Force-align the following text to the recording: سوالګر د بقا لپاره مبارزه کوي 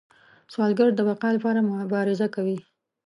سوالګر 0.51 0.89
د 0.95 0.99
بقا 1.09 1.29
لپاره 1.35 1.59
مبارزه 1.69 2.27
کوي 2.35 2.57